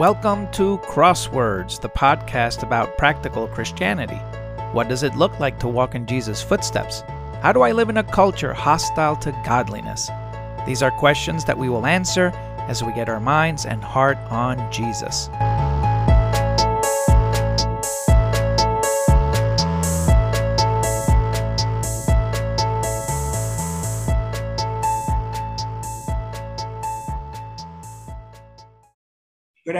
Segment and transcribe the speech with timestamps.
[0.00, 4.16] Welcome to Crosswords, the podcast about practical Christianity.
[4.72, 7.02] What does it look like to walk in Jesus' footsteps?
[7.42, 10.08] How do I live in a culture hostile to godliness?
[10.64, 12.28] These are questions that we will answer
[12.66, 15.28] as we get our minds and heart on Jesus.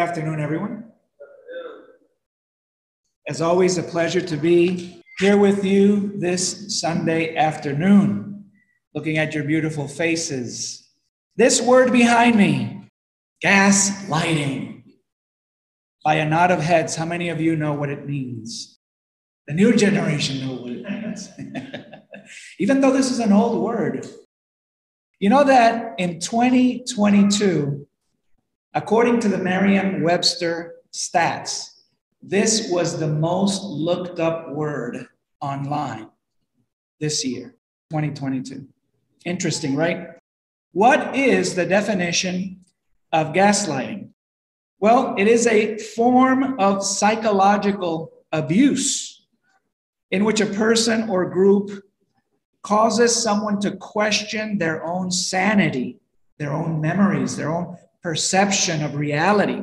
[0.00, 0.82] Afternoon, everyone.
[3.28, 8.46] As always, a pleasure to be here with you this Sunday afternoon,
[8.94, 10.90] looking at your beautiful faces.
[11.36, 12.88] This word behind me,
[13.42, 14.84] gas lighting.
[16.02, 18.78] By a nod of heads, how many of you know what it means?
[19.48, 21.28] The new generation know what it means.
[22.58, 24.08] Even though this is an old word.
[25.18, 27.86] You know that in 2022,
[28.72, 31.80] According to the Merriam Webster stats,
[32.22, 35.06] this was the most looked up word
[35.40, 36.08] online
[37.00, 37.56] this year,
[37.90, 38.68] 2022.
[39.24, 40.10] Interesting, right?
[40.72, 42.64] What is the definition
[43.12, 44.10] of gaslighting?
[44.78, 49.26] Well, it is a form of psychological abuse
[50.12, 51.70] in which a person or group
[52.62, 55.98] causes someone to question their own sanity,
[56.38, 59.62] their own memories, their own perception of reality.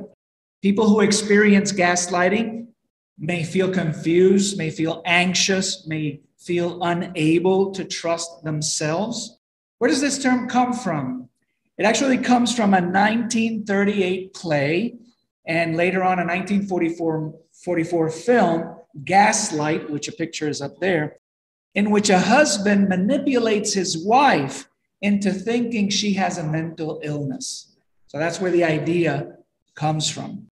[0.62, 2.68] People who experience gaslighting
[3.18, 9.40] may feel confused, may feel anxious, may feel unable to trust themselves.
[9.80, 11.30] Where does this term come from?
[11.78, 14.96] It actually comes from a 1938 play
[15.46, 21.18] and later on a 1944 44 film, Gaslight, which a picture is up there,
[21.74, 24.70] in which a husband manipulates his wife
[25.02, 27.77] into thinking she has a mental illness.
[28.08, 29.38] So that's where the idea
[29.76, 30.48] comes from.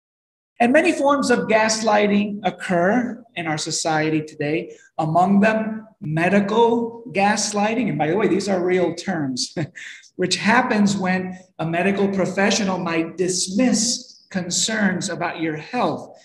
[0.60, 7.90] And many forms of gaslighting occur in our society today, among them, medical gaslighting.
[7.90, 9.56] And by the way, these are real terms,
[10.18, 16.18] which happens when a medical professional might dismiss concerns about your health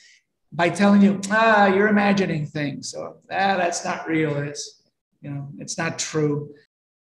[0.52, 2.90] by telling you, ah, you're imagining things.
[2.90, 4.36] So ah, that's not real.
[4.36, 4.82] It's,
[5.20, 6.54] you know, it's not true.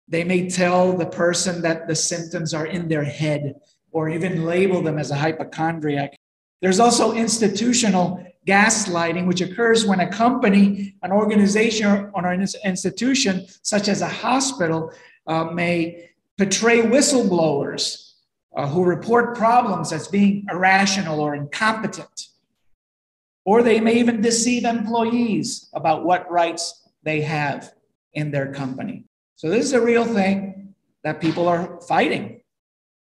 [0.08, 3.56] They may tell the person that the symptoms are in their head
[3.98, 6.16] or even label them as a hypochondriac.
[6.62, 13.88] There's also institutional gaslighting, which occurs when a company, an organization, or an institution, such
[13.88, 14.92] as a hospital,
[15.26, 18.14] uh, may portray whistleblowers
[18.56, 22.28] uh, who report problems as being irrational or incompetent.
[23.46, 27.74] Or they may even deceive employees about what rights they have
[28.14, 29.06] in their company.
[29.38, 32.37] So, this is a real thing that people are fighting.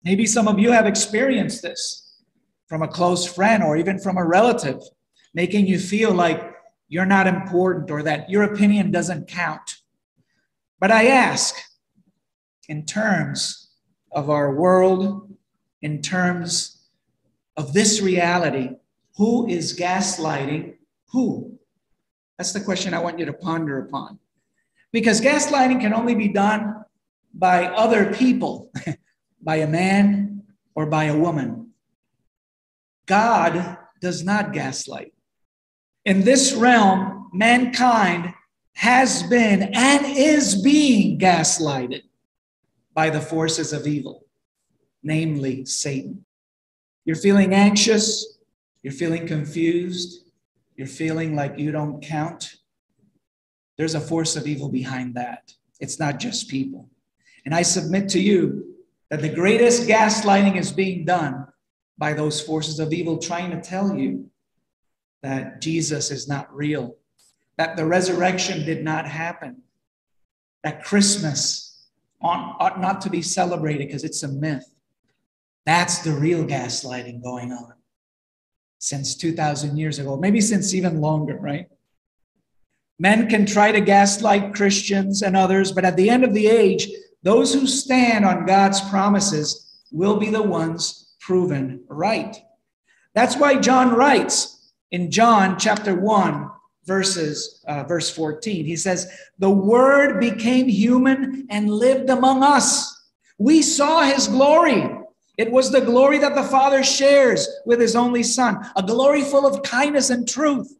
[0.03, 2.21] Maybe some of you have experienced this
[2.67, 4.81] from a close friend or even from a relative,
[5.33, 6.53] making you feel like
[6.89, 9.77] you're not important or that your opinion doesn't count.
[10.79, 11.55] But I ask,
[12.69, 13.71] in terms
[14.11, 15.35] of our world,
[15.81, 16.87] in terms
[17.55, 18.71] of this reality,
[19.17, 20.75] who is gaslighting
[21.11, 21.57] who?
[22.37, 24.19] That's the question I want you to ponder upon.
[24.91, 26.83] Because gaslighting can only be done
[27.33, 28.71] by other people.
[29.47, 30.43] by a man
[30.75, 31.69] or by a woman.
[33.05, 35.13] God does not gaslight.
[36.03, 38.33] In this realm, mankind
[38.73, 42.01] has been and is being gaslighted
[42.93, 44.25] by the forces of evil,
[45.01, 46.25] namely Satan.
[47.05, 48.39] You're feeling anxious,
[48.83, 50.25] you're feeling confused,
[50.75, 52.55] you're feeling like you don't count.
[53.77, 55.53] There's a force of evil behind that.
[55.79, 56.89] It's not just people.
[57.45, 58.73] And I submit to you
[59.09, 61.47] that the greatest gaslighting is being done
[61.97, 64.29] by those forces of evil trying to tell you
[65.23, 66.95] that Jesus is not real,
[67.57, 69.63] that the resurrection did not happen,
[70.63, 71.87] that Christmas
[72.21, 74.73] ought not to be celebrated because it's a myth.
[75.65, 77.73] That's the real gaslighting going on
[78.79, 81.67] since 2,000 years ago, maybe since even longer, right?
[82.99, 86.87] Men can try to gaslight Christians and others, but at the end of the age,
[87.23, 92.35] those who stand on God's promises will be the ones proven right.
[93.13, 96.49] That's why John writes in John chapter 1,
[96.87, 102.93] verses uh, verse 14 he says the word became human and lived among us.
[103.37, 104.89] We saw his glory.
[105.37, 109.45] It was the glory that the father shares with his only son a glory full
[109.45, 110.73] of kindness and truth.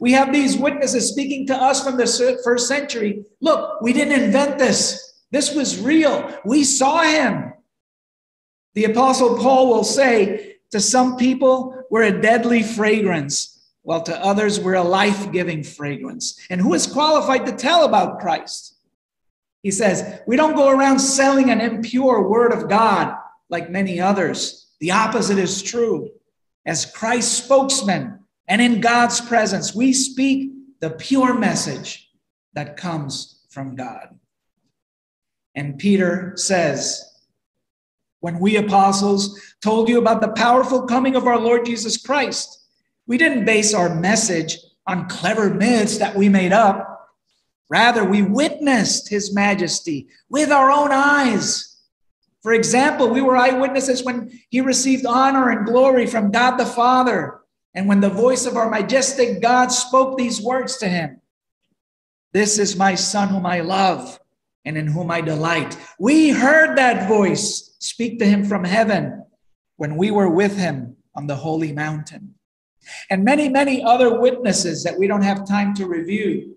[0.00, 3.24] We have these witnesses speaking to us from the first century.
[3.40, 6.38] Look we didn't invent this this was real.
[6.44, 7.52] We saw him.
[8.74, 14.60] The Apostle Paul will say to some people we're a deadly fragrance, while to others
[14.60, 16.44] we're a life giving fragrance.
[16.50, 18.76] And who is qualified to tell about Christ?
[19.62, 23.16] He says, We don't go around selling an impure word of God
[23.48, 24.74] like many others.
[24.80, 26.10] The opposite is true.
[26.64, 30.50] As Christ's spokesman and in God's presence, we speak
[30.80, 32.10] the pure message
[32.54, 34.18] that comes from God.
[35.56, 37.02] And Peter says,
[38.20, 42.64] when we apostles told you about the powerful coming of our Lord Jesus Christ,
[43.06, 47.08] we didn't base our message on clever myths that we made up.
[47.68, 51.78] Rather, we witnessed his majesty with our own eyes.
[52.42, 57.40] For example, we were eyewitnesses when he received honor and glory from God the Father,
[57.74, 61.20] and when the voice of our majestic God spoke these words to him
[62.32, 64.18] This is my Son whom I love
[64.66, 65.78] and in whom I delight.
[65.98, 69.24] We heard that voice speak to him from heaven
[69.76, 72.34] when we were with him on the holy mountain.
[73.08, 76.56] And many, many other witnesses that we don't have time to review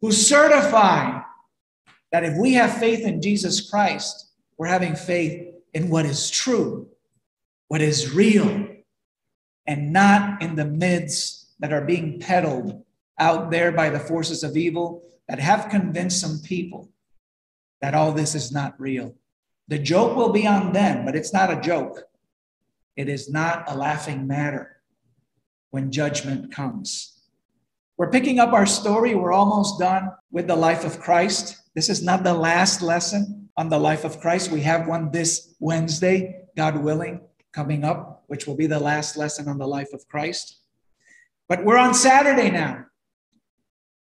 [0.00, 1.20] who certify
[2.12, 6.88] that if we have faith in Jesus Christ, we're having faith in what is true,
[7.68, 8.68] what is real,
[9.66, 12.82] and not in the myths that are being peddled
[13.18, 16.88] out there by the forces of evil that have convinced some people
[17.80, 19.14] that all this is not real.
[19.68, 22.04] The joke will be on them, but it's not a joke.
[22.96, 24.80] It is not a laughing matter
[25.70, 27.20] when judgment comes.
[27.96, 29.14] We're picking up our story.
[29.14, 31.56] We're almost done with the life of Christ.
[31.74, 34.50] This is not the last lesson on the life of Christ.
[34.50, 37.20] We have one this Wednesday, God willing,
[37.52, 40.58] coming up, which will be the last lesson on the life of Christ.
[41.48, 42.86] But we're on Saturday now.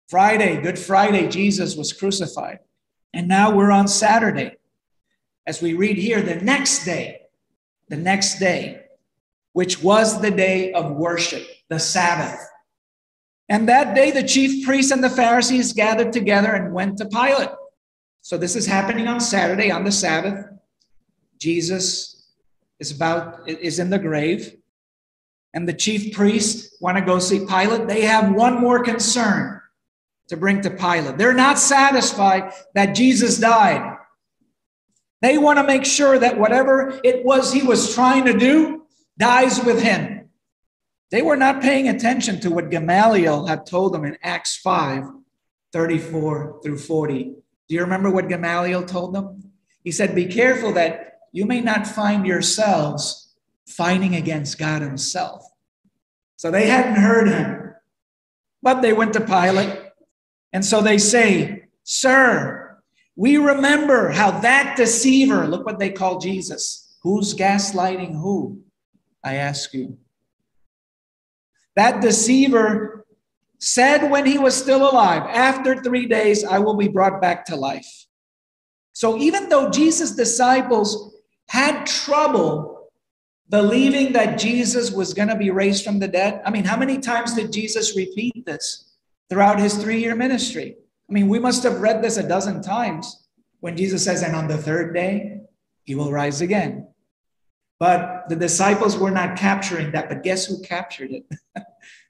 [0.08, 2.58] Friday, Good Friday, Jesus was crucified.
[3.14, 4.56] And now we're on Saturday.
[5.46, 7.22] As we read here, the next day,
[7.88, 8.84] the next day,
[9.52, 12.38] which was the day of worship, the Sabbath.
[13.48, 17.50] And that day, the chief priests and the Pharisees gathered together and went to Pilate.
[18.22, 20.46] So this is happening on Saturday, on the Sabbath.
[21.38, 22.28] Jesus
[22.78, 24.56] is about is in the grave,
[25.54, 27.88] and the chief priests want to go see Pilate.
[27.88, 29.60] They have one more concern
[30.28, 31.18] to bring to Pilate.
[31.18, 33.96] They're not satisfied that Jesus died.
[35.20, 38.86] They want to make sure that whatever it was he was trying to do
[39.18, 40.28] dies with him.
[41.10, 45.04] They were not paying attention to what Gamaliel had told them in Acts 5
[45.72, 47.24] 34 through 40.
[47.24, 49.52] Do you remember what Gamaliel told them?
[49.82, 53.34] He said, Be careful that you may not find yourselves
[53.66, 55.44] fighting against God Himself.
[56.36, 57.72] So they hadn't heard him,
[58.62, 59.78] but they went to Pilate
[60.52, 62.78] and so they say, Sir,
[63.16, 66.96] we remember how that deceiver, look what they call Jesus.
[67.02, 68.60] Who's gaslighting who?
[69.24, 69.98] I ask you.
[71.76, 73.06] That deceiver
[73.58, 77.56] said when he was still alive, After three days, I will be brought back to
[77.56, 78.06] life.
[78.92, 81.14] So even though Jesus' disciples
[81.48, 82.90] had trouble
[83.48, 86.98] believing that Jesus was going to be raised from the dead, I mean, how many
[86.98, 88.91] times did Jesus repeat this?
[89.32, 90.76] Throughout his three year ministry.
[91.08, 93.26] I mean, we must have read this a dozen times
[93.60, 95.40] when Jesus says, and on the third day,
[95.84, 96.88] he will rise again.
[97.80, 100.10] But the disciples were not capturing that.
[100.10, 101.24] But guess who captured it?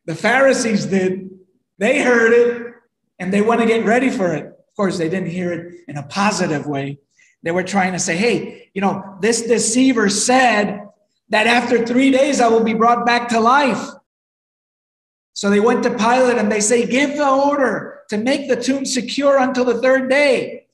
[0.05, 1.31] the Pharisees did.
[1.79, 2.75] They heard it
[3.21, 4.47] and they want to get ready for it.
[4.47, 6.99] Of course, they didn't hear it in a positive way.
[7.45, 10.89] They were trying to say, hey, you know, this deceiver said
[11.29, 13.91] that after three days I will be brought back to life.
[15.35, 18.85] So they went to Pilate and they say, Give the order to make the tomb
[18.85, 20.67] secure until the third day.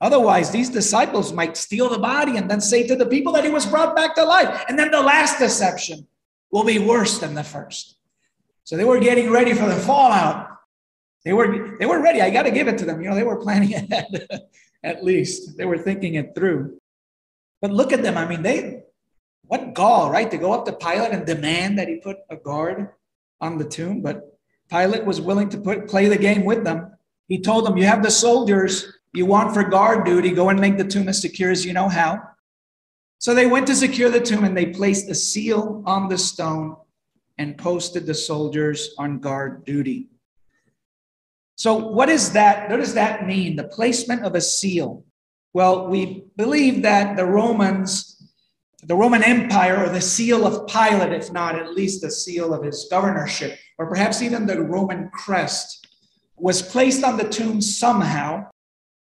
[0.00, 3.50] Otherwise, these disciples might steal the body and then say to the people that he
[3.50, 4.64] was brought back to life.
[4.68, 6.06] And then the last deception
[6.50, 7.96] will be worse than the first.
[8.64, 10.48] So they were getting ready for the fallout.
[11.24, 12.20] They were, they were ready.
[12.20, 13.00] I got to give it to them.
[13.00, 14.42] You know, they were planning ahead,
[14.82, 15.56] at least.
[15.56, 16.80] They were thinking it through.
[17.60, 18.18] But look at them.
[18.18, 18.82] I mean, they,
[19.44, 20.30] what gall, right?
[20.32, 22.88] To go up to Pilate and demand that he put a guard
[23.42, 24.38] on the tomb, but
[24.70, 26.96] Pilate was willing to put, play the game with them.
[27.28, 30.78] He told them, You have the soldiers you want for guard duty, go and make
[30.78, 32.22] the tomb as secure as you know how.
[33.18, 36.76] So they went to secure the tomb and they placed a seal on the stone
[37.38, 40.08] and posted the soldiers on guard duty.
[41.56, 42.70] So, what is that?
[42.70, 43.56] What does that mean?
[43.56, 45.04] The placement of a seal.
[45.52, 48.21] Well, we believe that the Romans
[48.84, 52.64] the Roman Empire or the seal of Pilate, if not at least the seal of
[52.64, 55.86] his governorship, or perhaps even the Roman crest,
[56.36, 58.48] was placed on the tomb somehow.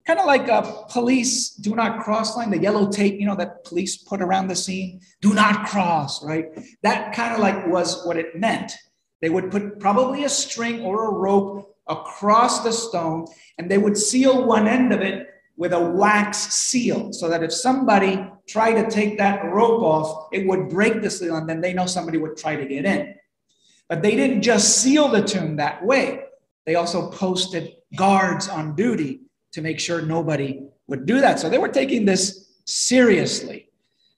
[0.05, 3.63] kind of like a police do not cross line, the yellow tape, you know, that
[3.63, 4.99] police put around the scene.
[5.21, 6.47] Do not cross, right?
[6.83, 8.73] That kind of like was what it meant.
[9.21, 13.97] They would put probably a string or a rope across the stone, and they would
[13.97, 15.30] seal one end of it
[15.61, 20.47] with a wax seal so that if somebody tried to take that rope off, it
[20.47, 23.13] would break the seal, and then they know somebody would try to get in.
[23.87, 26.23] But they didn't just seal the tomb that way,
[26.65, 31.39] they also posted guards on duty to make sure nobody would do that.
[31.39, 33.69] So they were taking this seriously.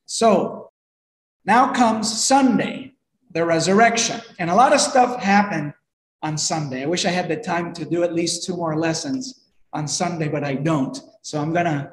[0.05, 0.71] So
[1.43, 2.93] now comes Sunday,
[3.31, 4.21] the resurrection.
[4.39, 5.73] And a lot of stuff happened
[6.21, 6.83] on Sunday.
[6.83, 9.42] I wish I had the time to do at least two more lessons
[9.73, 10.97] on Sunday, but I don't.
[11.21, 11.91] So I'm going to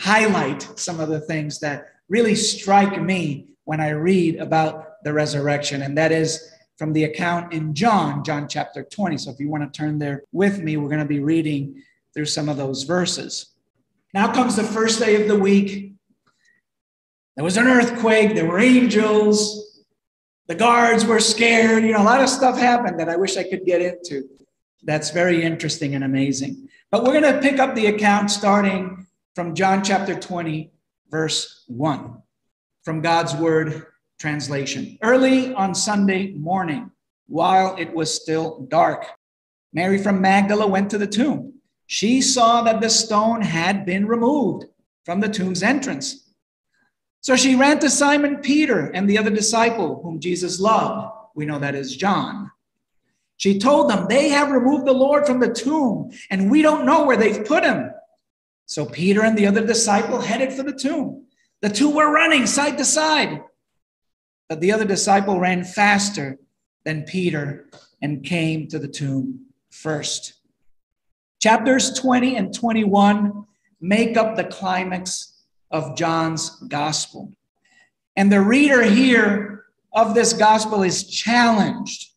[0.00, 5.82] highlight some of the things that really strike me when I read about the resurrection.
[5.82, 9.16] And that is from the account in John, John chapter 20.
[9.18, 11.82] So if you want to turn there with me, we're going to be reading
[12.14, 13.52] through some of those verses.
[14.14, 15.94] Now comes the first day of the week.
[17.36, 19.84] There was an earthquake, there were angels,
[20.48, 21.82] the guards were scared.
[21.82, 24.28] You know, a lot of stuff happened that I wish I could get into.
[24.82, 26.68] That's very interesting and amazing.
[26.92, 30.70] But we're going to pick up the account starting from John chapter 20,
[31.10, 32.22] verse 1,
[32.84, 33.86] from God's word
[34.20, 34.98] translation.
[35.00, 36.90] Early on Sunday morning,
[37.28, 39.06] while it was still dark,
[39.72, 41.54] Mary from Magdala went to the tomb.
[41.86, 44.66] She saw that the stone had been removed
[45.06, 46.28] from the tomb's entrance.
[47.22, 51.10] So she ran to Simon Peter and the other disciple whom Jesus loved.
[51.34, 52.50] We know that is John.
[53.36, 57.04] She told them, They have removed the Lord from the tomb, and we don't know
[57.04, 57.90] where they've put him.
[58.66, 61.26] So Peter and the other disciple headed for the tomb.
[61.60, 63.42] The two were running side to side.
[64.48, 66.38] But the other disciple ran faster
[66.84, 67.68] than Peter
[68.00, 70.34] and came to the tomb first.
[71.40, 73.44] Chapters 20 and 21
[73.80, 77.32] make up the climax of John's gospel.
[78.16, 82.11] And the reader here of this gospel is challenged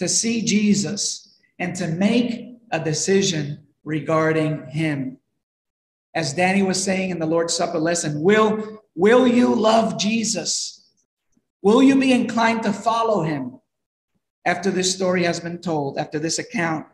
[0.00, 5.18] to see Jesus and to make a decision regarding him.
[6.14, 10.88] As Danny was saying in the Lord's Supper lesson, will, will you love Jesus?
[11.60, 13.60] Will you be inclined to follow him
[14.46, 16.86] after this story has been told, after this account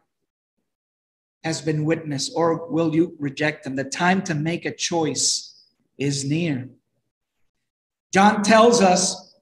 [1.44, 3.76] has been witnessed, or will you reject him?
[3.76, 5.64] The time to make a choice
[5.96, 6.68] is near.
[8.12, 9.36] John tells us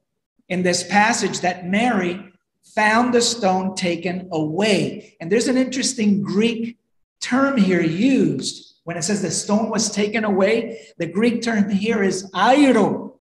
[0.50, 2.33] in this passage that Mary
[2.64, 5.16] found the stone taken away.
[5.20, 6.78] And there's an interesting Greek
[7.20, 10.86] term here used when it says the stone was taken away.
[10.98, 13.18] The Greek term here is airo,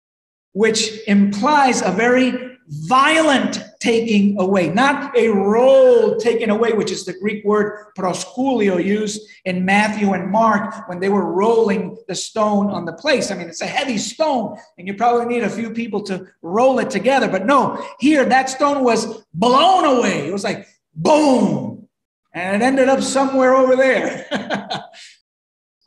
[0.53, 7.13] which implies a very violent taking away, not a roll taken away, which is the
[7.13, 12.86] Greek word proskulio used in Matthew and Mark when they were rolling the stone on
[12.86, 13.31] the place.
[13.31, 16.79] I mean, it's a heavy stone, and you probably need a few people to roll
[16.79, 17.29] it together.
[17.29, 20.27] But no, here that stone was blown away.
[20.27, 21.88] It was like boom,
[22.33, 24.27] and it ended up somewhere over there.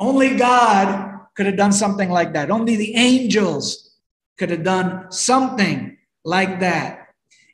[0.01, 2.51] Only God could have done something like that.
[2.51, 3.97] Only the angels
[4.39, 7.02] could have done something like that.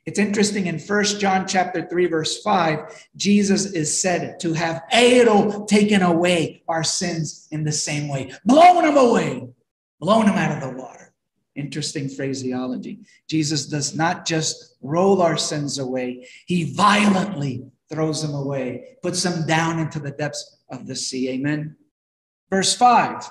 [0.05, 5.67] It's interesting in First John chapter 3 verse 5, Jesus is said to have airo
[5.67, 9.47] taken away our sins in the same way, blown them away,
[9.99, 11.13] blown them out of the water.
[11.55, 12.99] Interesting phraseology.
[13.27, 19.45] Jesus does not just roll our sins away, he violently throws them away, puts them
[19.45, 21.29] down into the depths of the sea.
[21.29, 21.75] Amen.
[22.49, 23.29] Verse 5.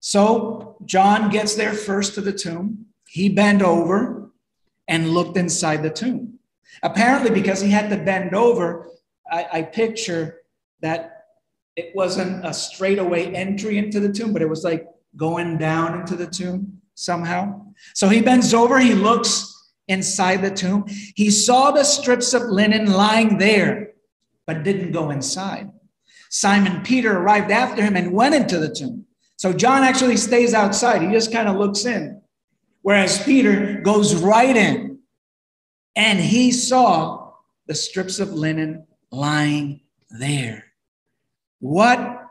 [0.00, 2.86] So John gets there first to the tomb.
[3.08, 4.23] He bent over
[4.88, 6.38] and looked inside the tomb.
[6.82, 8.90] Apparently, because he had to bend over,
[9.30, 10.42] I, I picture
[10.80, 11.26] that
[11.76, 14.86] it wasn't a straightaway entry into the tomb, but it was like
[15.16, 17.64] going down into the tomb somehow.
[17.94, 19.50] So he bends over, he looks
[19.88, 20.86] inside the tomb.
[21.14, 23.92] He saw the strips of linen lying there,
[24.46, 25.70] but didn't go inside.
[26.30, 29.06] Simon Peter arrived after him and went into the tomb.
[29.36, 31.02] So John actually stays outside.
[31.02, 32.20] He just kind of looks in.
[32.84, 34.98] Whereas Peter goes right in
[35.96, 37.32] and he saw
[37.66, 40.64] the strips of linen lying there.
[41.60, 42.26] What,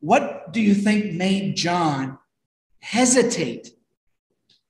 [0.00, 2.18] what do you think made John
[2.80, 3.70] hesitate?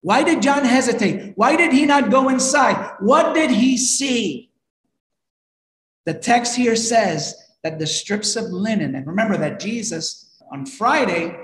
[0.03, 1.33] Why did John hesitate?
[1.35, 2.95] Why did he not go inside?
[3.01, 4.53] What did he see?
[6.05, 11.44] The text here says that the strips of linen, and remember that Jesus on Friday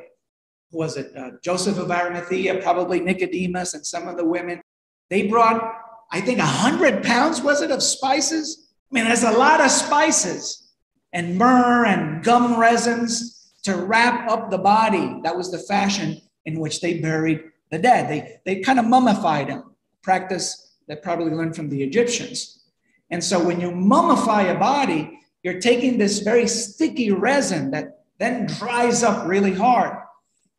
[0.72, 4.60] was it uh, Joseph of Arimathea, probably Nicodemus, and some of the women.
[5.08, 5.74] They brought,
[6.12, 8.68] I think, a hundred pounds was it of spices?
[8.90, 10.72] I mean, there's a lot of spices
[11.12, 13.36] and myrrh and gum resins.
[13.62, 15.20] to wrap up the body.
[15.22, 18.08] That was the fashion in which they buried the dead.
[18.08, 22.64] They, they kind of mummified them, practice that probably learned from the Egyptians.
[23.10, 28.46] And so when you mummify a body, you're taking this very sticky resin that then
[28.46, 29.96] dries up really hard.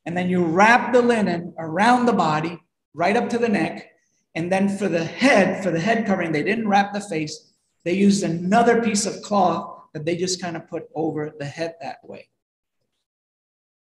[0.05, 2.59] And then you wrap the linen around the body,
[2.93, 3.91] right up to the neck.
[4.35, 7.51] And then for the head, for the head covering, they didn't wrap the face.
[7.83, 11.75] They used another piece of cloth that they just kind of put over the head
[11.81, 12.29] that way.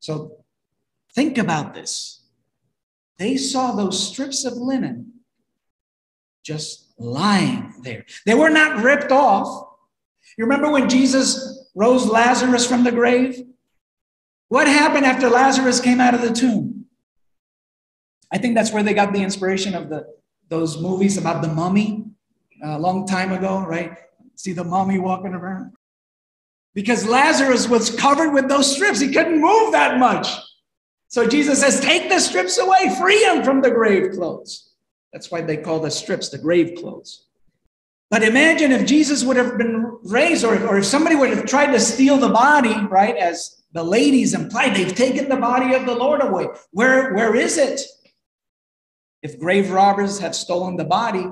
[0.00, 0.44] So
[1.14, 2.22] think about this.
[3.18, 5.12] They saw those strips of linen
[6.44, 8.04] just lying there.
[8.24, 9.68] They were not ripped off.
[10.36, 13.42] You remember when Jesus rose Lazarus from the grave?
[14.48, 16.86] What happened after Lazarus came out of the tomb?
[18.32, 20.06] I think that's where they got the inspiration of the
[20.48, 22.04] those movies about the mummy
[22.64, 23.92] uh, a long time ago, right?
[24.36, 25.72] See the mummy walking around
[26.76, 29.00] because Lazarus was covered with those strips.
[29.00, 30.28] He couldn't move that much.
[31.08, 34.74] So Jesus says, Take the strips away, free him from the grave clothes.
[35.12, 37.24] That's why they call the strips the grave clothes.
[38.10, 41.72] But imagine if Jesus would have been raised, or, or if somebody would have tried
[41.72, 43.16] to steal the body, right?
[43.16, 46.46] As the ladies implied, they've taken the body of the Lord away.
[46.70, 47.80] Where, where is it?
[49.22, 51.26] If grave robbers had stolen the body,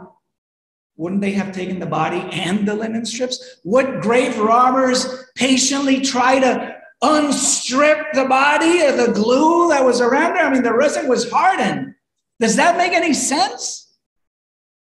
[0.97, 3.61] wouldn't they have taken the body and the linen strips?
[3.65, 10.35] Would grave robbers patiently try to unstrip the body of the glue that was around
[10.35, 10.45] there?
[10.45, 11.95] I mean, the resin was hardened.
[12.41, 13.97] Does that make any sense?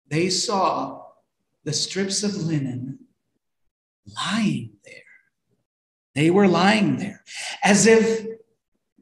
[0.08, 1.02] They saw
[1.64, 2.98] the strips of linen
[4.06, 5.01] lying there.
[6.14, 7.24] They were lying there
[7.62, 8.26] as if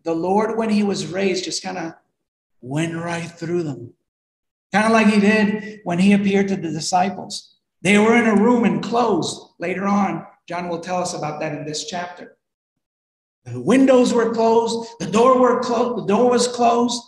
[0.05, 1.95] the Lord, when he was raised, just kind of
[2.61, 3.95] went right through them
[4.73, 7.57] kind of like he did when he appeared to the disciples.
[7.83, 9.55] They were in a room enclosed.
[9.59, 12.37] Later on, John will tell us about that in this chapter.
[13.45, 17.03] The windows were closed, the door were closed, the door was closed,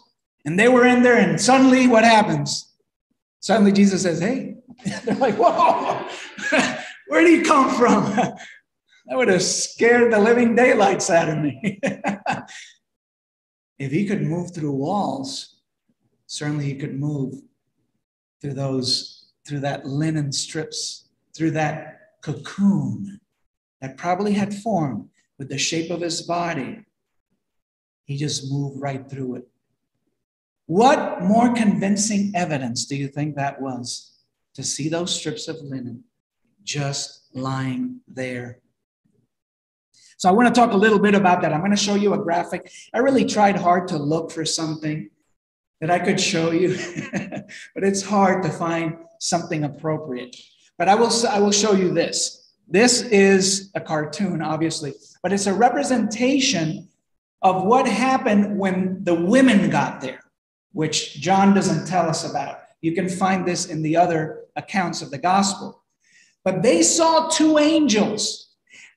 [0.45, 2.73] and they were in there, and suddenly what happens?
[3.41, 4.57] Suddenly Jesus says, Hey,
[5.05, 6.09] they're like, Whoa,
[7.09, 8.35] where did he come from?
[9.07, 11.81] that would have scared the living daylights out of me.
[13.79, 15.61] if he could move through walls,
[16.27, 17.35] certainly he could move
[18.41, 23.21] through those, through that linen strips, through that cocoon
[23.81, 26.85] that probably had formed with the shape of his body.
[28.05, 29.49] He just moved right through it.
[30.67, 34.13] What more convincing evidence do you think that was
[34.55, 36.05] to see those strips of linen
[36.63, 38.62] just lying there?
[40.23, 41.53] So, I want to talk a little bit about that.
[41.53, 42.71] I'm going to show you a graphic.
[42.95, 45.11] I really tried hard to look for something
[45.81, 46.79] that I could show you,
[47.75, 50.37] but it's hard to find something appropriate.
[50.79, 52.53] But I will, I will show you this.
[52.69, 56.89] This is a cartoon, obviously, but it's a representation
[57.43, 60.23] of what happened when the women got there,
[60.71, 62.61] which John doesn't tell us about.
[62.81, 65.83] You can find this in the other accounts of the gospel.
[66.45, 68.52] But they saw two angels.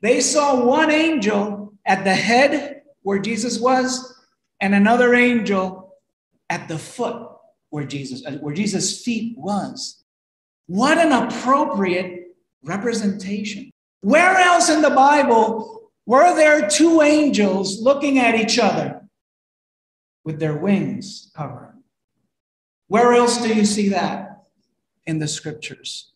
[0.06, 4.16] They saw one angel at the head where Jesus was,
[4.62, 5.96] and another angel
[6.48, 7.28] at the foot
[7.72, 10.04] where Jesus, uh, where Jesus' feet was.
[10.68, 13.72] What an appropriate representation.
[14.02, 19.10] Where else in the Bible were there two angels looking at each other
[20.24, 21.82] with their wings covered?
[22.90, 24.44] Where else do you see that
[25.08, 26.14] in the scriptures?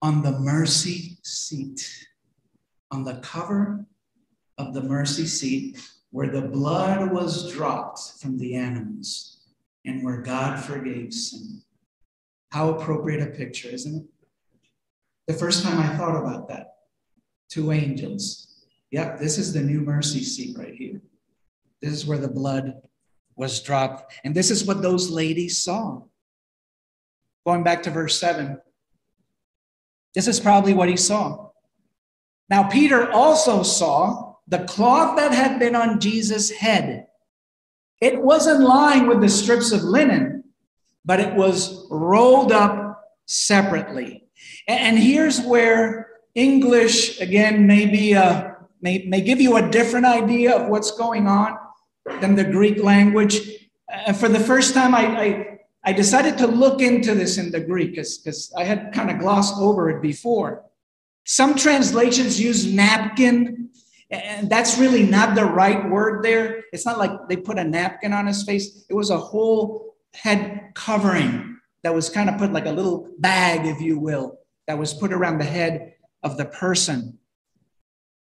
[0.00, 2.06] On the mercy seat,
[2.90, 3.84] on the cover
[4.58, 5.78] of the mercy seat
[6.10, 9.38] where the blood was dropped from the animals
[9.84, 11.62] and where God forgave sin.
[12.50, 14.04] How appropriate a picture, isn't it?
[15.26, 16.76] The first time I thought about that,
[17.50, 18.64] two angels.
[18.92, 21.00] Yep, this is the new mercy seat right here.
[21.82, 22.74] This is where the blood
[23.34, 24.14] was dropped.
[24.24, 26.02] And this is what those ladies saw.
[27.44, 28.60] Going back to verse 7,
[30.14, 31.45] this is probably what he saw.
[32.48, 37.08] Now, Peter also saw the cloth that had been on Jesus' head.
[38.00, 40.44] It wasn't lying with the strips of linen,
[41.04, 44.24] but it was rolled up separately.
[44.68, 50.54] And here's where English, again, may, be a, may, may give you a different idea
[50.54, 51.56] of what's going on
[52.20, 53.40] than the Greek language.
[53.92, 57.60] Uh, for the first time, I, I, I decided to look into this in the
[57.60, 60.64] Greek because I had kind of glossed over it before.
[61.26, 63.66] Some translations use napkin
[64.10, 66.64] and that's really not the right word there.
[66.72, 70.70] It's not like they put a napkin on his face, it was a whole head
[70.74, 74.94] covering that was kind of put like a little bag, if you will, that was
[74.94, 77.18] put around the head of the person.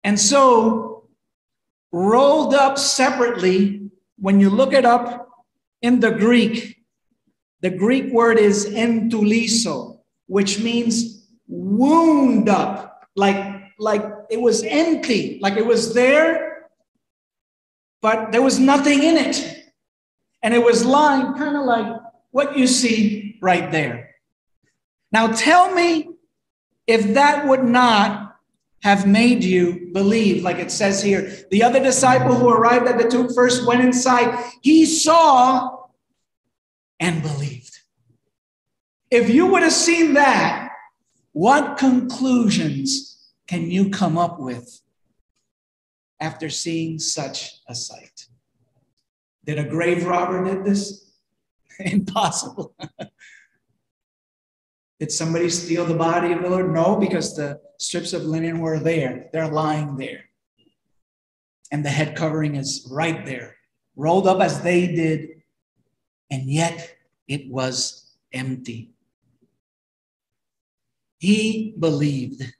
[0.04, 1.08] And so
[1.91, 3.89] rolled up separately.
[4.17, 5.30] When you look it up
[5.82, 6.77] in the Greek,
[7.62, 11.21] the Greek word is entuliso, which means
[11.52, 16.70] wound up, like, like it was empty, like it was there,
[18.02, 19.58] but there was nothing in it.
[20.42, 24.16] And it was lying kind of like what you see right there.
[25.12, 26.08] Now tell me
[26.88, 28.38] if that would not
[28.82, 31.46] have made you believe, like it says here.
[31.52, 34.44] The other disciple who arrived at the tomb first went inside.
[34.62, 35.78] He saw
[37.00, 37.78] and believed.
[39.12, 40.71] If you would have seen that,
[41.34, 44.82] what conclusions can you come up with
[46.20, 48.28] after seeing such a sight?
[49.46, 51.13] Did a grave robber did this?
[51.80, 52.76] Impossible.
[55.00, 56.72] Did somebody steal the body of the Lord?
[56.72, 59.32] No, because the strips of linen were there.
[59.34, 60.26] They're lying there.
[61.72, 63.56] And the head covering is right there,
[63.96, 65.41] rolled up as they did,
[66.30, 66.96] and yet
[67.28, 68.91] it was empty.
[71.22, 72.52] He believed.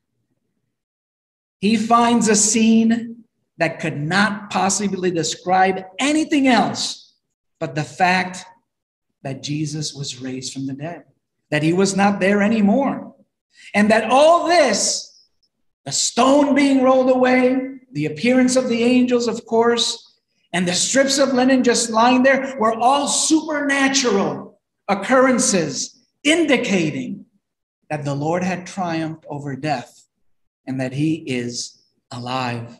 [1.58, 3.24] He finds a scene
[3.58, 7.15] that could not possibly describe anything else
[7.60, 8.45] but the fact
[9.24, 11.06] that Jesus was raised from the dead
[11.50, 13.15] that he was not there anymore.
[13.74, 15.26] And that all this,
[15.84, 20.19] the stone being rolled away, the appearance of the angels, of course,
[20.54, 27.20] and the strips of linen just lying there were all supernatural occurrences indicating
[27.91, 30.08] that the Lord had triumphed over death
[30.65, 32.80] and that he is alive.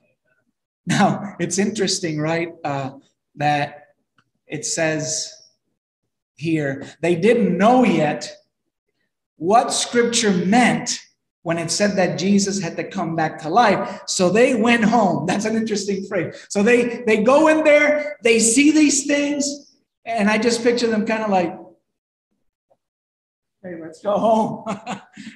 [0.88, 2.54] Now, it's interesting, right?
[2.64, 2.92] Uh,
[3.36, 3.90] that
[4.48, 5.34] it says
[6.36, 8.34] here, they didn't know yet
[9.36, 10.98] what scripture meant
[11.44, 14.04] when it said that Jesus had to come back to life.
[14.08, 15.26] So they went home.
[15.28, 16.48] That's an interesting phrase.
[16.50, 21.06] So they they go in there, they see these things, and I just picture them
[21.06, 21.54] kind of like,
[23.64, 24.66] hey, let's go home.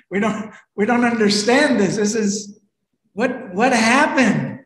[0.09, 1.95] we don't we don't understand this.
[1.95, 2.59] This is
[3.13, 4.65] what what happened?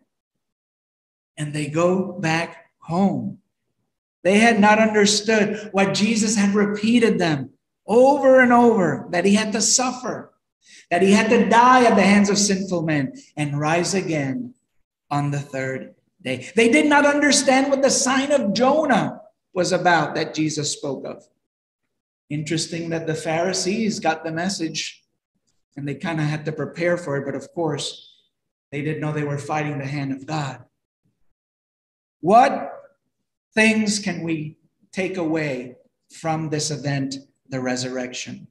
[1.38, 3.40] And they go back home.
[4.24, 7.52] They had not understood what Jesus had repeated them
[7.88, 10.34] over and over that he had to suffer,
[10.92, 14.54] that he had to die at the hands of sinful men and rise again
[15.10, 16.52] on the third day.
[16.56, 19.22] They did not understand what the sign of Jonah
[19.54, 21.24] was about that Jesus spoke of.
[22.30, 25.04] Interesting that the Pharisees got the message
[25.76, 28.06] and they kind of had to prepare for it, but of course,
[28.72, 30.64] they didn't know they were fighting the hand of God.
[32.22, 32.72] What
[33.56, 34.58] things can we
[34.92, 35.76] take away
[36.12, 37.16] from this event
[37.50, 38.48] the resurrection.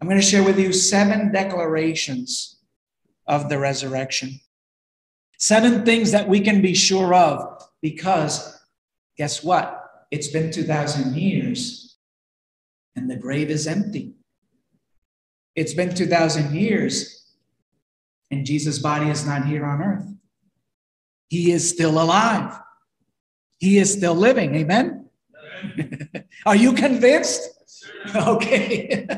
[0.00, 2.58] I'm going to share with you seven declarations
[3.26, 4.40] of the resurrection.
[5.38, 8.60] Seven things that we can be sure of because
[9.16, 10.06] guess what?
[10.10, 11.85] It's been 2,000 years
[12.96, 14.14] and the grave is empty.
[15.54, 17.34] It's been 2,000 years
[18.30, 20.06] and Jesus' body is not here on earth.
[21.28, 22.58] He is still alive.
[23.58, 24.54] He is still living.
[24.54, 25.08] Amen?
[25.64, 26.08] Amen.
[26.46, 27.52] Are you convinced?
[28.14, 29.08] Okay.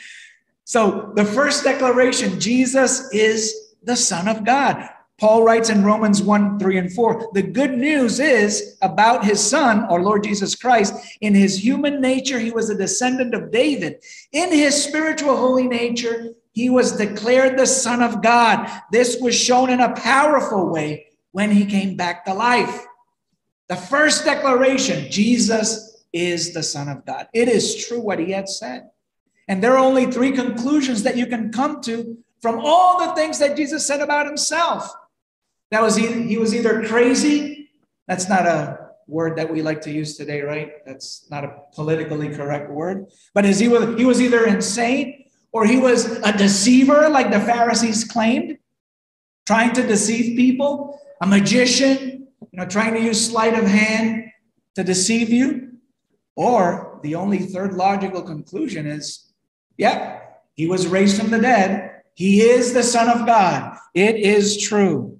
[0.64, 4.88] so the first declaration Jesus is the Son of God.
[5.18, 9.80] Paul writes in Romans 1 3 and 4 the good news is about his son,
[9.84, 10.94] our Lord Jesus Christ.
[11.20, 13.96] In his human nature, he was a descendant of David.
[14.32, 18.68] In his spiritual holy nature, he was declared the Son of God.
[18.92, 22.86] This was shown in a powerful way when he came back to life.
[23.68, 27.28] The first declaration Jesus is the Son of God.
[27.34, 28.90] It is true what he had said.
[29.48, 33.38] And there are only three conclusions that you can come to from all the things
[33.40, 34.92] that Jesus said about himself.
[35.70, 37.70] That was either, he was either crazy,
[38.06, 40.84] that's not a word that we like to use today, right?
[40.86, 43.06] That's not a politically correct word.
[43.34, 47.40] But is he was he was either insane or he was a deceiver, like the
[47.40, 48.58] Pharisees claimed,
[49.46, 54.24] trying to deceive people, a magician, you know, trying to use sleight of hand
[54.74, 55.72] to deceive you.
[56.36, 59.32] Or the only third logical conclusion is,
[59.76, 60.20] yeah,
[60.54, 62.02] he was raised from the dead.
[62.14, 63.76] He is the Son of God.
[63.94, 65.17] It is true.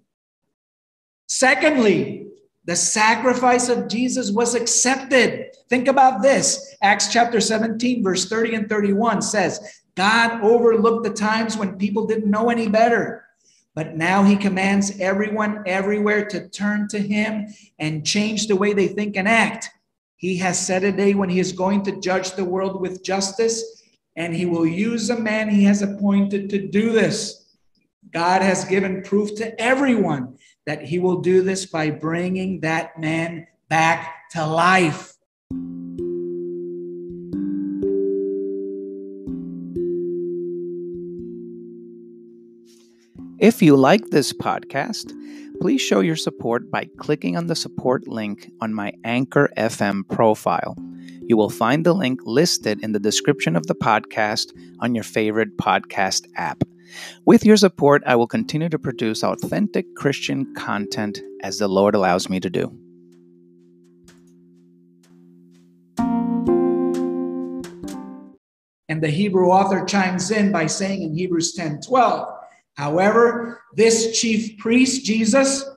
[1.28, 2.26] Secondly,
[2.64, 5.54] the sacrifice of Jesus was accepted.
[5.68, 6.76] Think about this.
[6.82, 12.30] Acts chapter 17, verse 30 and 31 says, God overlooked the times when people didn't
[12.30, 13.24] know any better.
[13.74, 17.46] But now he commands everyone everywhere to turn to him
[17.78, 19.70] and change the way they think and act.
[20.16, 23.82] He has set a day when he is going to judge the world with justice,
[24.16, 27.56] and he will use a man he has appointed to do this.
[28.10, 30.38] God has given proof to everyone
[30.68, 35.14] that he will do this by bringing that man back to life.
[43.40, 45.10] If you like this podcast,
[45.58, 50.76] please show your support by clicking on the support link on my Anchor FM profile.
[51.22, 55.56] You will find the link listed in the description of the podcast on your favorite
[55.56, 56.62] podcast app.
[57.24, 62.28] With your support, I will continue to produce authentic Christian content as the Lord allows
[62.28, 62.72] me to do.
[68.88, 72.28] And the Hebrew author chimes in by saying in Hebrews 10 12,
[72.74, 75.68] However, this chief priest, Jesus,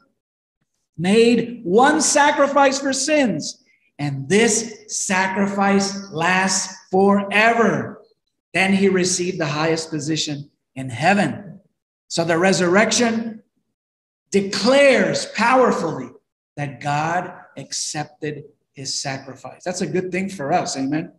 [0.97, 3.63] made one sacrifice for sins,
[3.97, 8.03] and this sacrifice lasts forever.
[8.53, 11.59] Then he received the highest position in heaven.
[12.07, 13.43] So the resurrection
[14.31, 16.09] declares powerfully
[16.57, 19.63] that God accepted his sacrifice.
[19.63, 20.77] That's a good thing for us.
[20.77, 21.13] Amen.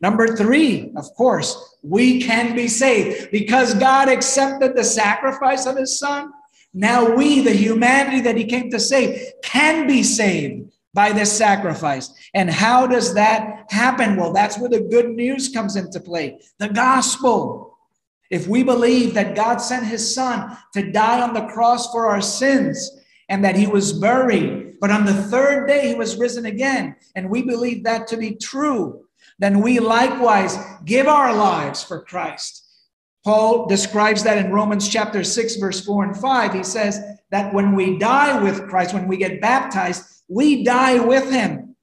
[0.00, 5.98] Number three, of course, we can be saved because God accepted the sacrifice of his
[5.98, 6.30] son.
[6.74, 12.12] Now we, the humanity that he came to save, can be saved by this sacrifice.
[12.34, 14.16] And how does that happen?
[14.16, 17.73] Well, that's where the good news comes into play the gospel.
[18.30, 22.20] If we believe that God sent his son to die on the cross for our
[22.20, 22.90] sins
[23.28, 27.30] and that he was buried, but on the third day he was risen again, and
[27.30, 29.06] we believe that to be true,
[29.38, 32.62] then we likewise give our lives for Christ.
[33.24, 36.52] Paul describes that in Romans chapter 6, verse 4 and 5.
[36.52, 41.30] He says that when we die with Christ, when we get baptized, we die with
[41.30, 41.74] him.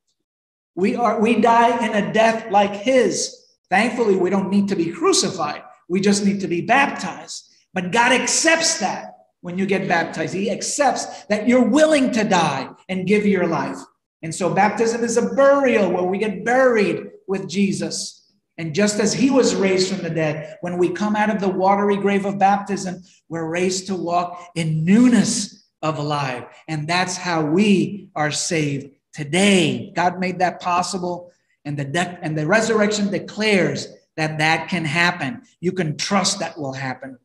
[0.75, 3.35] We are we die in a death like his.
[3.69, 5.63] Thankfully, we don't need to be crucified.
[5.91, 7.53] We just need to be baptized.
[7.73, 10.33] But God accepts that when you get baptized.
[10.33, 13.77] He accepts that you're willing to die and give your life.
[14.21, 18.33] And so baptism is a burial where we get buried with Jesus.
[18.57, 21.49] And just as he was raised from the dead, when we come out of the
[21.49, 26.45] watery grave of baptism, we're raised to walk in newness of life.
[26.69, 29.91] And that's how we are saved today.
[29.93, 31.33] God made that possible.
[31.65, 35.43] And the, de- and the resurrection declares that that can happen.
[35.59, 37.17] You can trust that will happen.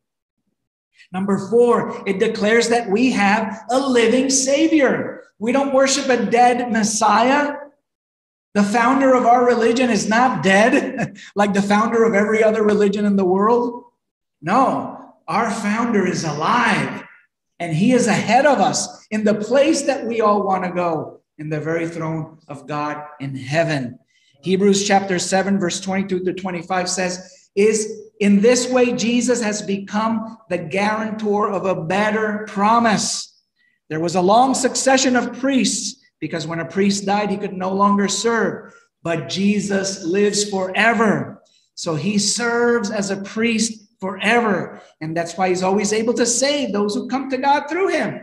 [1.12, 5.24] Number four, it declares that we have a living Savior.
[5.38, 7.54] We don't worship a dead Messiah.
[8.54, 13.04] The founder of our religion is not dead like the founder of every other religion
[13.04, 13.84] in the world.
[14.40, 17.04] No, our founder is alive
[17.58, 21.20] and he is ahead of us in the place that we all want to go
[21.38, 23.98] in the very throne of God in heaven.
[24.42, 30.38] Hebrews chapter 7, verse 22 to 25 says, Is in this way Jesus has become
[30.48, 33.34] the guarantor of a better promise.
[33.88, 37.72] There was a long succession of priests because when a priest died, he could no
[37.72, 38.74] longer serve.
[39.02, 41.42] But Jesus lives forever.
[41.74, 44.80] So he serves as a priest forever.
[45.00, 48.20] And that's why he's always able to save those who come to God through him.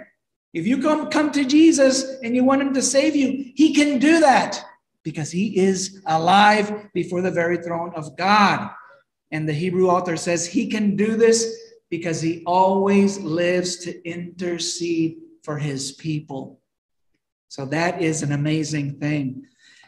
[0.53, 3.99] If you come, come to Jesus and you want him to save you, he can
[3.99, 4.63] do that
[5.03, 8.69] because he is alive before the very throne of God.
[9.31, 11.55] And the Hebrew author says he can do this
[11.89, 16.59] because he always lives to intercede for his people.
[17.49, 19.43] So that is an amazing thing.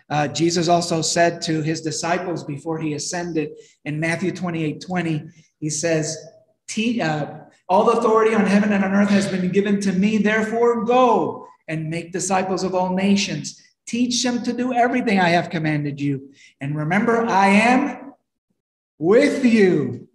[0.10, 3.52] Uh, Jesus also said to his disciples before he ascended
[3.86, 5.24] in Matthew 28 20,
[5.60, 6.16] he says,
[7.02, 10.18] uh, All authority on heaven and on earth has been given to me.
[10.18, 13.60] Therefore, go and make disciples of all nations.
[13.86, 16.32] Teach them to do everything I have commanded you.
[16.60, 18.14] And remember, I am
[18.98, 20.08] with you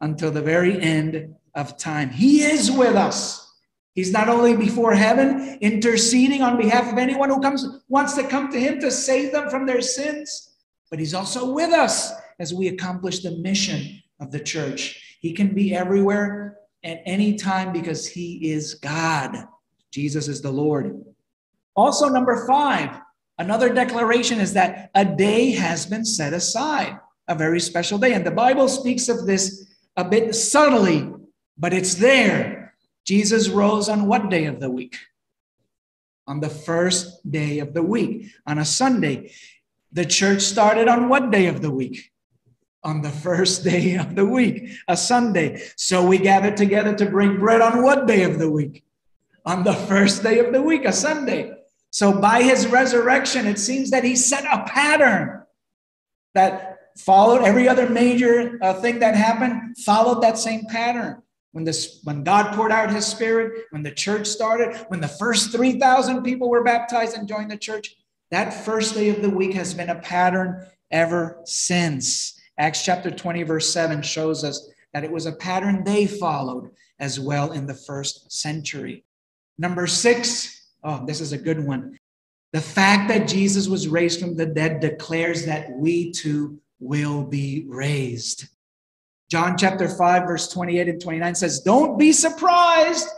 [0.00, 2.10] until the very end of time.
[2.10, 3.46] He is with us.
[3.94, 8.50] He's not only before heaven interceding on behalf of anyone who comes wants to come
[8.52, 10.54] to him to save them from their sins,
[10.90, 15.18] but he's also with us as we accomplish the mission of the church.
[15.20, 19.36] He can be everywhere at any time because he is God.
[19.90, 21.04] Jesus is the Lord.
[21.80, 23.00] Also, number five,
[23.38, 28.12] another declaration is that a day has been set aside, a very special day.
[28.12, 29.66] And the Bible speaks of this
[29.96, 31.10] a bit subtly,
[31.56, 32.74] but it's there
[33.06, 34.94] Jesus rose on what day of the week?
[36.26, 39.32] On the first day of the week, on a Sunday.
[39.90, 42.12] The church started on what day of the week?
[42.84, 45.62] On the first day of the week, a Sunday.
[45.76, 48.84] So we gathered together to break bread on what day of the week?
[49.46, 51.56] On the first day of the week, a Sunday.
[51.90, 55.42] So by his resurrection, it seems that he set a pattern
[56.34, 61.22] that followed every other major uh, thing that happened, followed that same pattern
[61.52, 65.50] when this when God poured out his spirit, when the church started, when the first
[65.52, 67.96] 3,000 people were baptized and joined the church,
[68.30, 72.40] that first day of the week has been a pattern ever since.
[72.58, 77.18] Acts chapter 20, verse 7 shows us that it was a pattern they followed as
[77.18, 79.04] well in the first century.
[79.58, 81.98] Number six, oh, this is a good one.
[82.52, 87.64] The fact that Jesus was raised from the dead declares that we too will be
[87.68, 88.48] raised.
[89.30, 93.08] John chapter 5, verse 28 and 29 says, Don't be surprised.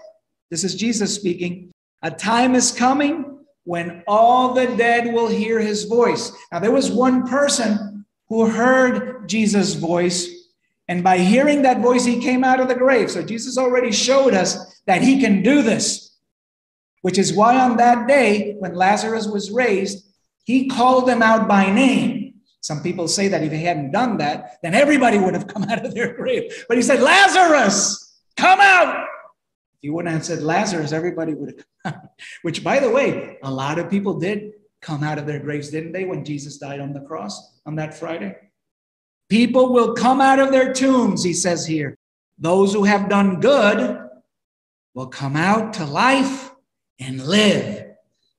[0.51, 1.73] This is Jesus speaking.
[2.03, 6.33] A time is coming when all the dead will hear his voice.
[6.51, 10.29] Now, there was one person who heard Jesus' voice,
[10.89, 13.11] and by hearing that voice, he came out of the grave.
[13.11, 16.12] So, Jesus already showed us that he can do this,
[17.03, 20.09] which is why on that day, when Lazarus was raised,
[20.45, 22.35] he called them out by name.
[22.61, 25.85] Some people say that if he hadn't done that, then everybody would have come out
[25.85, 26.65] of their grave.
[26.69, 29.05] But he said, Lazarus, come out.
[29.75, 32.11] If he wouldn't have said Lazarus, everybody would have come out.
[32.43, 35.93] Which, by the way, a lot of people did come out of their graves, didn't
[35.93, 38.37] they, when Jesus died on the cross on that Friday?
[39.29, 41.97] People will come out of their tombs, he says here.
[42.39, 43.99] Those who have done good
[44.95, 46.52] will come out to life
[47.03, 47.95] and live.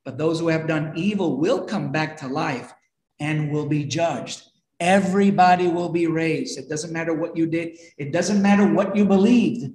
[0.06, 2.74] But those who have done evil will come back to life
[3.20, 4.44] and will be judged.
[4.80, 6.58] Everybody will be raised.
[6.58, 9.72] It doesn't matter what you did, it doesn't matter what you believed.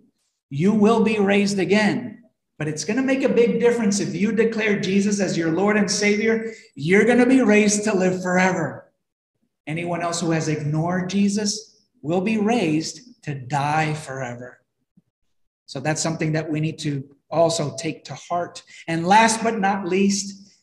[0.50, 2.22] You will be raised again.
[2.58, 5.76] But it's going to make a big difference if you declare Jesus as your Lord
[5.76, 6.52] and Savior.
[6.74, 8.90] You're going to be raised to live forever.
[9.66, 14.60] Anyone else who has ignored Jesus will be raised to die forever.
[15.66, 18.62] So that's something that we need to also take to heart.
[18.86, 20.56] And last but not least,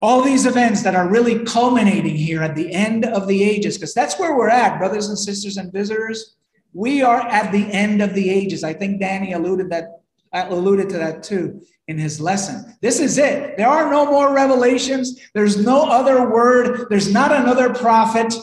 [0.00, 3.94] all these events that are really culminating here at the end of the ages, because
[3.94, 6.36] that's where we're at, brothers and sisters and visitors.
[6.74, 8.64] We are at the end of the ages.
[8.64, 10.00] I think Danny alluded that
[10.34, 12.76] alluded to that too in his lesson.
[12.80, 13.56] This is it.
[13.56, 15.20] There are no more revelations.
[15.32, 16.88] There's no other word.
[16.90, 18.34] There's not another prophet.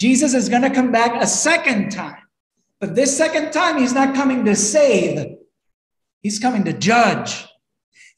[0.00, 2.22] Jesus is going to come back a second time.
[2.80, 5.35] But this second time, he's not coming to save,
[6.26, 7.46] he's coming to judge.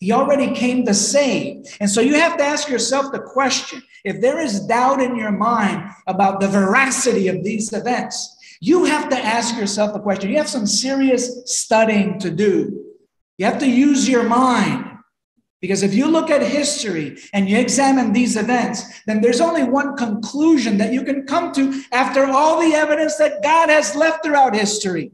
[0.00, 1.66] He already came to save.
[1.78, 5.30] And so you have to ask yourself the question if there is doubt in your
[5.30, 8.16] mind about the veracity of these events,
[8.62, 10.30] you have to ask yourself the question.
[10.30, 12.82] You have some serious studying to do.
[13.36, 14.86] You have to use your mind.
[15.60, 19.98] Because if you look at history and you examine these events, then there's only one
[19.98, 24.54] conclusion that you can come to after all the evidence that God has left throughout
[24.54, 25.12] history.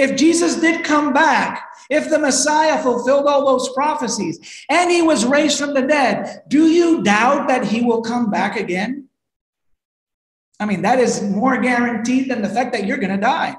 [0.00, 5.26] If Jesus did come back, if the Messiah fulfilled all those prophecies and he was
[5.26, 9.08] raised from the dead, do you doubt that he will come back again?
[10.60, 13.56] I mean, that is more guaranteed than the fact that you're going to die.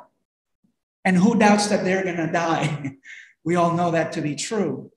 [1.03, 2.97] And who doubts that they're going to die?
[3.43, 4.91] we all know that to be true.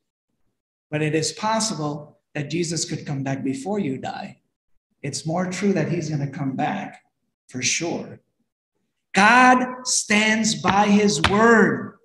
[0.90, 4.42] But it is possible that Jesus could come back before you die.
[5.02, 7.02] It's more true that he's going to come back
[7.48, 8.20] for sure.
[9.14, 11.98] God stands by his word.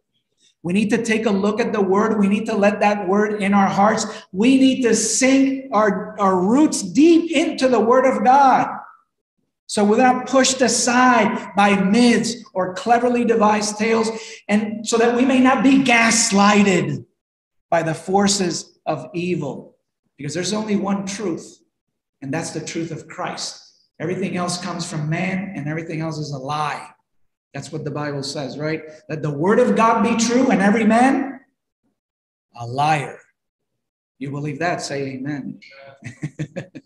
[0.62, 2.20] We need to take a look at the word.
[2.20, 4.06] We need to let that word in our hearts.
[4.32, 8.68] We need to sink our, our roots deep into the word of God.
[9.68, 14.10] So we're not pushed aside by myths or cleverly devised tales,
[14.48, 17.06] and so that we may not be gaslighted
[17.70, 19.78] by the forces of evil.
[20.18, 21.62] Because there's only one truth,
[22.22, 23.64] and that's the truth of Christ.
[24.00, 26.90] Everything else comes from man, and everything else is a lie.
[27.54, 28.84] That's what the Bible says, right?
[29.10, 31.40] Let the word of God be true, and every man
[32.60, 33.20] a liar.
[34.20, 34.82] You believe that?
[34.82, 35.60] Say amen.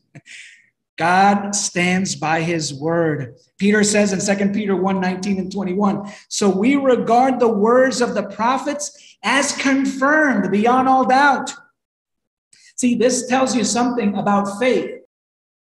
[0.97, 3.35] God stands by his word.
[3.57, 8.13] Peter says in 2 Peter 1 19 and 21 So we regard the words of
[8.13, 11.51] the prophets as confirmed beyond all doubt.
[12.75, 15.02] See, this tells you something about faith.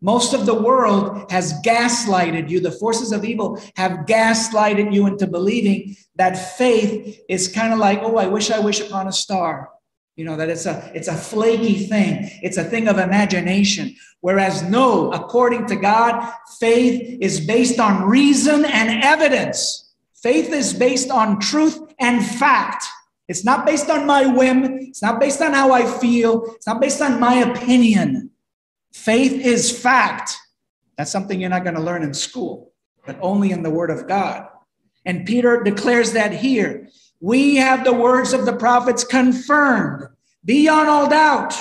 [0.02, 2.62] Most of the world has gaslighted you.
[2.62, 8.00] The forces of evil have gaslighted you into believing that faith is kind of like,
[8.02, 9.70] oh, I wish I wish upon a star.
[10.16, 12.30] You know that it's a it's a flaky thing.
[12.42, 13.96] It's a thing of imagination.
[14.22, 19.94] Whereas no according to god faith is based on reason and evidence.
[20.22, 22.86] Faith is based on truth and fact.
[23.30, 24.66] It's not based on my whim.
[24.80, 26.54] It's not based on how i feel.
[26.56, 28.29] It's not based on my opinion
[28.94, 30.36] faith is fact
[30.98, 32.72] that's something you're not going to learn in school
[33.06, 34.48] but only in the word of god
[35.06, 36.88] and peter declares that here
[37.22, 40.08] we have the words of the prophets confirmed
[40.46, 41.56] beyond all doubt.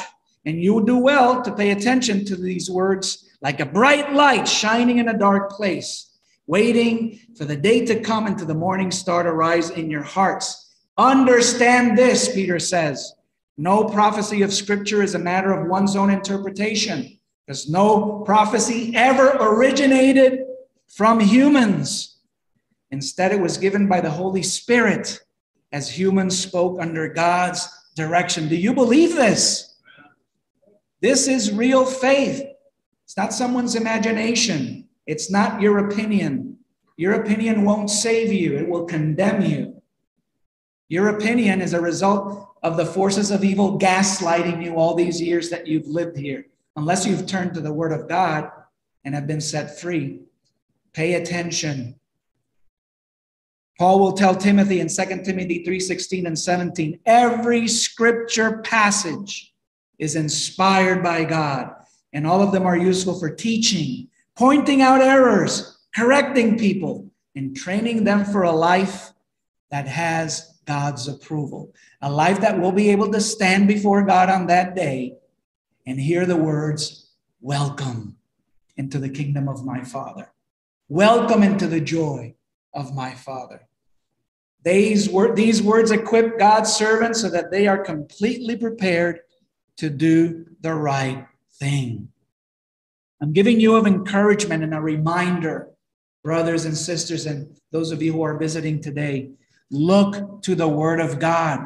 [0.45, 4.99] And you do well to pay attention to these words like a bright light shining
[4.99, 6.05] in a dark place.
[6.47, 10.03] waiting for the day to come and to the morning star to rise in your
[10.03, 10.75] hearts.
[10.97, 13.13] Understand this, Peter says.
[13.59, 17.18] No prophecy of Scripture is a matter of one's own interpretation,
[17.49, 20.41] because no prophecy ever originated
[20.87, 22.19] from humans.
[22.91, 25.19] Instead, it was given by the Holy Spirit
[25.73, 28.49] as humans spoke under God's direction.
[28.49, 29.77] Do you believe this?
[31.01, 32.45] This is real faith.
[33.05, 34.87] It's not someone's imagination.
[35.07, 36.59] It's not your opinion.
[36.99, 39.81] Your opinion won't save you, it will condemn you.
[40.91, 45.49] Your opinion is a result of the forces of evil gaslighting you all these years
[45.49, 46.45] that you've lived here.
[46.79, 48.53] Unless you've turned to the Word of God
[49.05, 50.21] and have been set free,
[50.93, 51.97] pay attention.
[53.77, 59.53] Paul will tell Timothy in 2 Timothy 3:16 and 17, every scripture passage
[59.99, 61.75] is inspired by God,
[62.13, 64.07] and all of them are useful for teaching,
[64.37, 69.11] pointing out errors, correcting people, and training them for a life
[69.73, 74.47] that has God's approval, a life that will be able to stand before God on
[74.47, 75.19] that day
[75.89, 77.07] and hear the words,
[77.41, 78.17] Welcome
[78.77, 80.31] into the kingdom of my Father.
[80.89, 82.35] Welcome into the joy
[82.75, 83.67] of my Father.
[84.65, 89.21] These, wor- these words equip God's servants so that they are completely prepared
[89.79, 91.27] to do the right
[91.59, 92.09] thing.
[93.23, 95.71] I'm giving you of encouragement and a reminder,
[96.23, 99.31] brothers and sisters, and those of you who are visiting today.
[99.71, 101.61] Look to the Word of God.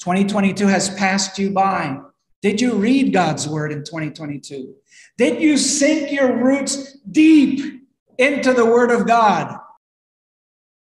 [0.00, 2.00] 2022 has passed you by.
[2.42, 4.74] Did you read God's Word in 2022?
[5.18, 7.82] Did you sink your roots deep
[8.18, 9.58] into the Word of God?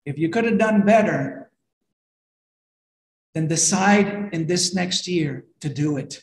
[0.05, 1.51] If you could have done better,
[3.33, 6.21] then decide in this next year to do it.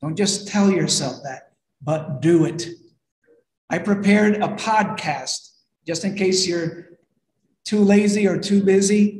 [0.00, 2.68] Don't just tell yourself that, but do it.
[3.70, 5.50] I prepared a podcast
[5.86, 6.90] just in case you're
[7.64, 9.17] too lazy or too busy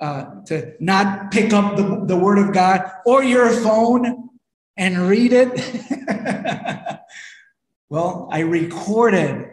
[0.00, 4.30] uh, to not pick up the, the Word of God or your phone
[4.76, 7.00] and read it.
[7.88, 9.52] well, I recorded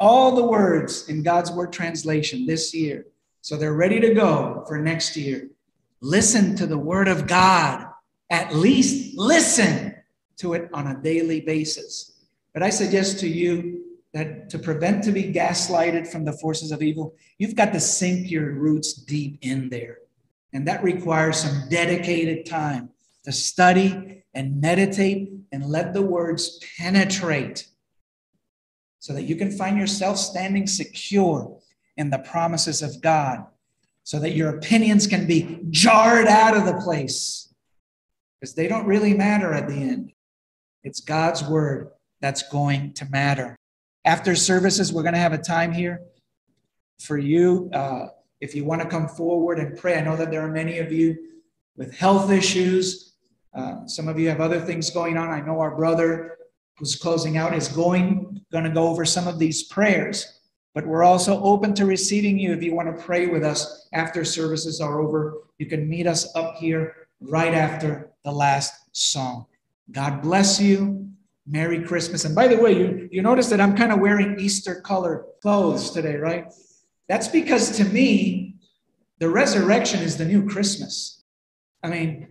[0.00, 3.06] all the words in God's Word translation this year.
[3.42, 5.50] So they're ready to go for next year.
[6.00, 7.86] Listen to the Word of God.
[8.30, 9.94] At least listen
[10.38, 12.26] to it on a daily basis.
[12.54, 13.83] But I suggest to you
[14.14, 18.30] that to prevent to be gaslighted from the forces of evil, you've got to sink
[18.30, 19.98] your roots deep in there.
[20.52, 22.90] And that requires some dedicated time
[23.24, 27.66] to study and meditate and let the words penetrate
[29.00, 31.58] so that you can find yourself standing secure
[31.96, 33.44] in the promises of God,
[34.04, 37.52] so that your opinions can be jarred out of the place
[38.40, 40.12] because they don't really matter at the end.
[40.84, 41.90] It's God's word
[42.20, 43.56] that's going to matter.
[44.04, 46.00] After services, we're going to have a time here
[47.00, 47.70] for you.
[47.72, 48.06] Uh,
[48.40, 50.92] if you want to come forward and pray, I know that there are many of
[50.92, 51.16] you
[51.76, 53.14] with health issues.
[53.54, 55.30] Uh, some of you have other things going on.
[55.30, 56.36] I know our brother
[56.78, 60.40] who's closing out is going going to go over some of these prayers
[60.74, 64.24] but we're also open to receiving you if you want to pray with us after
[64.24, 69.46] services are over you can meet us up here right after the last song
[69.92, 71.08] god bless you
[71.46, 74.80] merry christmas and by the way you, you notice that i'm kind of wearing easter
[74.80, 76.52] colored clothes today right
[77.08, 78.56] that's because to me
[79.18, 81.22] the resurrection is the new christmas
[81.82, 82.28] i mean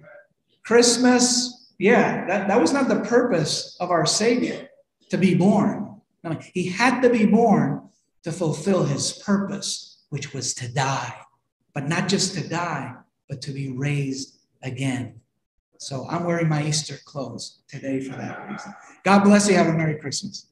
[0.63, 4.69] christmas yeah, that, that was not the purpose of our Savior
[5.09, 6.01] to be born.
[6.23, 7.89] No, he had to be born
[8.23, 11.13] to fulfill his purpose, which was to die,
[11.73, 12.93] but not just to die,
[13.27, 15.19] but to be raised again.
[15.77, 18.73] So I'm wearing my Easter clothes today for that reason.
[19.03, 19.55] God bless you.
[19.55, 20.47] Have a Merry Christmas.